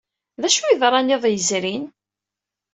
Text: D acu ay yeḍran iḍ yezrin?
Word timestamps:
D 0.41 0.43
acu 0.47 0.59
ay 0.61 0.69
yeḍran 0.71 1.13
iḍ 1.15 1.23
yezrin? 1.27 1.83